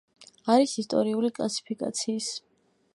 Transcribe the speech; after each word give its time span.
არის 0.53 0.73
ისტორიული 0.83 1.31
კლასიფიკაციის. 1.37 2.35